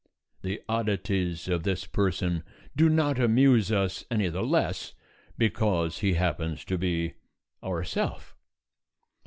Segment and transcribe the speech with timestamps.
[0.41, 2.41] The oddities of this person
[2.75, 4.95] do not amuse us any the less
[5.37, 7.13] because he happens to be
[7.63, 8.35] ourself.